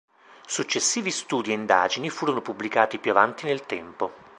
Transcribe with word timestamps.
Successivi 0.47 1.11
studi 1.11 1.51
e 1.51 1.53
indagini 1.53 2.09
furono 2.09 2.41
pubblicati 2.41 2.97
più 2.97 3.11
avanti 3.11 3.45
nel 3.45 3.67
tempo. 3.67 4.11